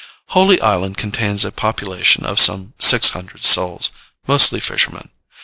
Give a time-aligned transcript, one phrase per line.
[0.29, 3.91] Holy Island contains a population of some 600 souls,
[4.25, 5.11] mostly fishermen.